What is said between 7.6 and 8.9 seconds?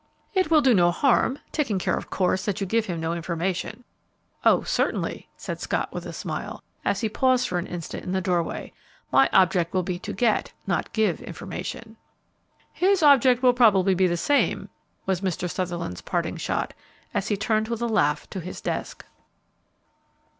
instant in the doorway;